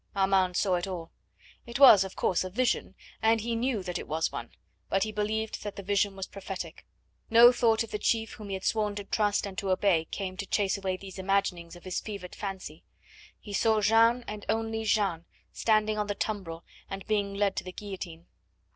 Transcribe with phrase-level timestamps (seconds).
[0.15, 1.11] Armand saw it all.
[1.67, 4.49] It was, of course, a vision, and he knew that it was one,
[4.89, 6.87] but he believed that the vision was prophetic.
[7.29, 10.37] No thought of the chief whom he had sworn to trust and to obey came
[10.37, 12.83] to chase away these imaginings of his fevered fancy.
[13.39, 17.71] He saw Jeanne, and only Jeanne, standing on the tumbril and being led to the
[17.71, 18.25] guillotine.